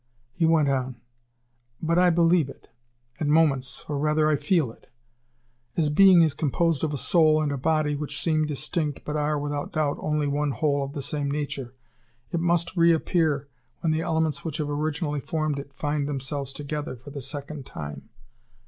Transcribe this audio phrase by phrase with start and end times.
[0.33, 0.95] He went on:
[1.79, 2.71] "But I believe it
[3.19, 4.89] at moments or rather I feel it.
[5.77, 9.37] As being is composed of a soul and a body, which seem distinct, but are,
[9.37, 11.75] without doubt, only one whole of the same nature,
[12.31, 13.47] it must reappear
[13.81, 18.09] when the elements which have originally formed it find themselves together for the second time.